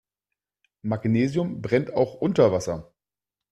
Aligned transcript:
Magnesium 0.81 1.61
brennt 1.61 1.93
auch 1.93 2.15
unter 2.15 2.51
Wasser. 2.51 2.91